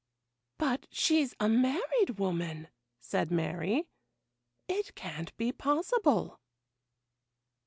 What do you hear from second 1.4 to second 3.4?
married woman,' said